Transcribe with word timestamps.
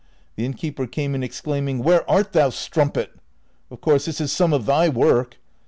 The 0.35 0.45
innkeeper 0.45 0.87
came 0.87 1.13
in 1.13 1.21
exclaiming," 1.21 1.83
Where 1.83 2.09
art 2.09 2.33
thou, 2.33 2.49
strum 2.49 2.89
pet? 2.89 3.11
Of 3.69 3.81
course 3.81 4.05
this 4.07 4.19
is 4.19 4.31
some 4.31 4.51
of 4.51 4.65
thy 4.65 4.89
work." 4.89 5.37